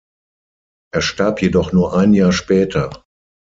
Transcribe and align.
Er 0.91 1.03
starb 1.03 1.43
jedoch 1.43 1.73
nur 1.73 1.93
ein 1.95 2.15
Jahr 2.15 2.31
später. 2.31 3.05